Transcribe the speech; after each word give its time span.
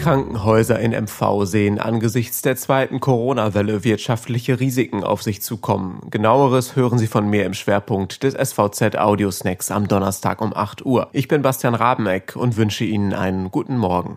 Krankenhäuser 0.00 0.78
in 0.80 0.92
MV 0.92 1.44
sehen 1.44 1.78
angesichts 1.78 2.40
der 2.40 2.56
zweiten 2.56 3.00
Corona-Welle 3.00 3.84
wirtschaftliche 3.84 4.58
Risiken 4.58 5.04
auf 5.04 5.22
sich 5.22 5.42
zukommen. 5.42 6.00
Genaueres 6.10 6.74
hören 6.74 6.98
Sie 6.98 7.06
von 7.06 7.28
mir 7.28 7.44
im 7.44 7.52
Schwerpunkt 7.52 8.22
des 8.22 8.32
SVZ 8.32 8.96
Audiosnacks 8.96 9.70
am 9.70 9.88
Donnerstag 9.88 10.40
um 10.40 10.56
8 10.56 10.86
Uhr. 10.86 11.10
Ich 11.12 11.28
bin 11.28 11.42
Bastian 11.42 11.74
Rabeneck 11.74 12.34
und 12.34 12.56
wünsche 12.56 12.84
Ihnen 12.84 13.12
einen 13.12 13.50
guten 13.50 13.76
Morgen. 13.76 14.16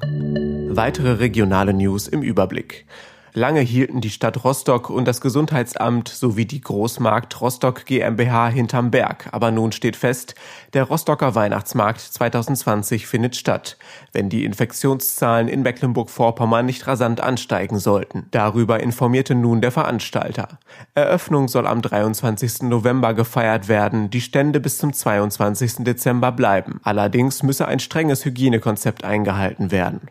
Weitere 0.74 1.12
regionale 1.12 1.74
News 1.74 2.08
im 2.08 2.22
Überblick. 2.22 2.86
Lange 3.36 3.62
hielten 3.62 4.00
die 4.00 4.12
Stadt 4.12 4.44
Rostock 4.44 4.92
und 4.92 5.08
das 5.08 5.20
Gesundheitsamt 5.20 6.08
sowie 6.08 6.46
die 6.46 6.62
Großmarkt 6.62 7.42
Rostock 7.42 7.86
GmbH 7.86 8.50
hinterm 8.50 8.92
Berg. 8.92 9.30
Aber 9.32 9.50
nun 9.50 9.72
steht 9.72 9.96
fest, 9.96 10.36
der 10.74 10.84
Rostocker 10.84 11.34
Weihnachtsmarkt 11.34 12.00
2020 12.00 13.08
findet 13.08 13.36
statt, 13.36 13.78
wenn 14.12 14.30
die 14.30 14.46
Infektionszahlen 14.46 15.48
in 15.48 15.64
Mecklenburg-Vorpommern 15.64 16.64
nicht 16.68 16.86
rasant 16.86 17.22
ansteigen 17.22 17.80
sollten. 17.80 18.28
Darüber 18.30 18.82
informierte 18.82 19.34
nun 19.34 19.62
der 19.62 19.72
Veranstalter. 19.72 20.60
Eröffnung 20.94 21.48
soll 21.48 21.66
am 21.66 21.82
23. 21.82 22.62
November 22.64 23.16
gefeiert 23.16 23.68
werden, 23.68 24.12
die 24.12 24.22
Stände 24.22 24.60
bis 24.60 24.78
zum 24.78 24.94
22. 24.94 25.78
Dezember 25.80 26.32
bleiben. 26.32 26.80
Allerdings 26.84 27.42
müsse 27.42 27.68
ein 27.68 27.80
strenges 27.80 28.26
Hygienekonzept 28.26 29.04
eingehalten 29.04 29.72
werden. 29.72 30.02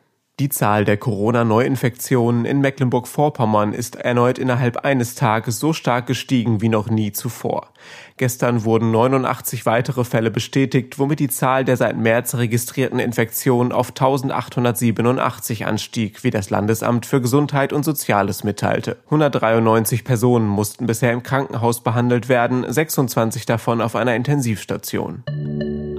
Die 0.42 0.48
Zahl 0.48 0.84
der 0.84 0.96
Corona-Neuinfektionen 0.96 2.46
in 2.46 2.60
Mecklenburg-Vorpommern 2.60 3.72
ist 3.72 3.94
erneut 3.94 4.40
innerhalb 4.40 4.78
eines 4.78 5.14
Tages 5.14 5.60
so 5.60 5.72
stark 5.72 6.08
gestiegen 6.08 6.60
wie 6.60 6.68
noch 6.68 6.90
nie 6.90 7.12
zuvor. 7.12 7.68
Gestern 8.16 8.64
wurden 8.64 8.90
89 8.90 9.66
weitere 9.66 10.02
Fälle 10.02 10.32
bestätigt, 10.32 10.98
womit 10.98 11.20
die 11.20 11.28
Zahl 11.28 11.64
der 11.64 11.76
seit 11.76 11.96
März 11.96 12.34
registrierten 12.34 12.98
Infektionen 12.98 13.70
auf 13.70 13.90
1887 13.90 15.64
anstieg, 15.64 16.24
wie 16.24 16.30
das 16.30 16.50
Landesamt 16.50 17.06
für 17.06 17.20
Gesundheit 17.20 17.72
und 17.72 17.84
Soziales 17.84 18.42
mitteilte. 18.42 18.96
193 19.04 20.02
Personen 20.02 20.48
mussten 20.48 20.86
bisher 20.86 21.12
im 21.12 21.22
Krankenhaus 21.22 21.84
behandelt 21.84 22.28
werden, 22.28 22.64
26 22.68 23.46
davon 23.46 23.80
auf 23.80 23.94
einer 23.94 24.16
Intensivstation. 24.16 25.22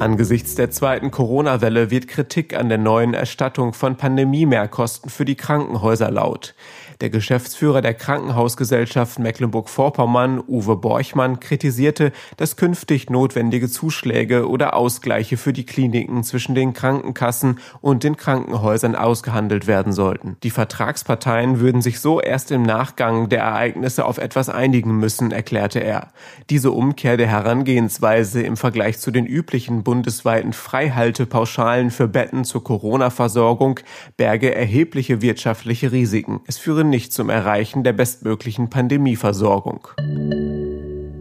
Angesichts 0.04 0.56
der 0.56 0.70
zweiten 0.70 1.12
Corona-Welle 1.12 1.90
wird 1.90 2.10
Kritik 2.10 2.58
an 2.58 2.68
der 2.68 2.78
neuen 2.78 3.14
Erstattung 3.14 3.72
von 3.72 3.96
Pandemie-Mehrkosten 3.96 5.10
für 5.10 5.24
die 5.24 5.36
Krankenhäuser 5.36 6.12
laut. 6.12 6.56
Der 7.00 7.10
Geschäftsführer 7.10 7.82
der 7.82 7.94
Krankenhausgesellschaft 7.94 9.20
Mecklenburg-Vorpommern, 9.20 10.42
Uwe 10.48 10.76
Borchmann, 10.78 11.40
kritisierte, 11.40 12.12
dass 12.38 12.56
künftig 12.56 13.10
notwendige 13.10 13.70
Zuschläge 13.70 14.48
oder 14.48 14.76
Ausgleiche 14.76 15.38
für 15.38 15.54
die 15.54 15.66
Kliniken 15.66 16.24
zwischen 16.24 16.56
den 16.56 16.74
Krankenkassen 16.74 17.60
und 17.82 18.04
den 18.04 18.16
Krankenhäusern 18.16 18.96
ausgehandelt 18.96 19.68
werden 19.68 19.92
sollten. 19.92 20.38
Die 20.44 20.50
Vertragsparteien 20.50 21.60
würden 21.60 21.82
sich 21.82 22.00
so 22.00 22.22
erst 22.22 22.52
im 22.52 22.64
Nachgang 22.64 23.30
der 23.30 23.42
Ereignisse 23.42 24.06
auf 24.06 24.18
etwas 24.18 24.50
einigen 24.50 24.98
müssen, 24.98 25.32
erklärte 25.32 25.80
er. 25.80 26.14
Diese 26.50 26.72
Umkehr 26.72 27.18
der 27.18 27.28
Herangehensweise 27.28 28.42
im 28.44 28.58
Vergleich 28.58 29.00
zu 29.00 29.12
den 29.12 29.26
üblichen 29.26 29.84
bundesweiten 29.94 30.54
Freihaltepauschalen 30.54 31.92
für 31.92 32.08
Betten 32.08 32.46
zur 32.46 32.64
Corona-Versorgung 32.64 33.80
berge 34.18 34.56
erhebliche 34.56 35.22
wirtschaftliche 35.22 35.92
Risiken. 35.92 36.42
Es 36.48 36.58
führe 36.58 36.84
nicht 36.84 37.14
zum 37.14 37.30
Erreichen 37.30 37.84
der 37.84 37.94
bestmöglichen 37.94 38.72
Pandemieversorgung. 38.72 39.88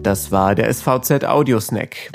Das 0.03 0.33
war 0.33 0.55
der 0.55 0.73
SVZ 0.73 1.25
Audiosnack. 1.25 2.11